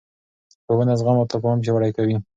ښوونه 0.65 0.93
زغم 0.99 1.17
او 1.19 1.29
تفاهم 1.33 1.59
پیاوړی 1.63 1.91
کوي 1.97 2.15